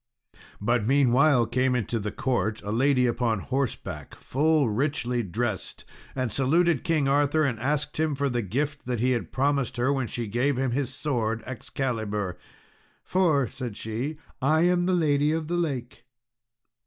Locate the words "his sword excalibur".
10.71-12.35